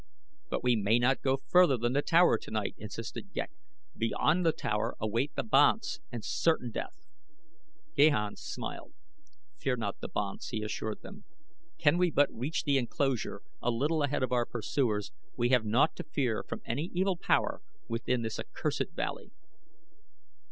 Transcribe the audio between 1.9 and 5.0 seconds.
the tower tonight," insisted Ghek. "Beyond the tower